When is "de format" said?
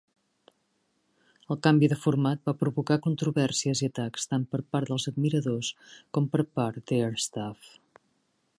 1.91-2.49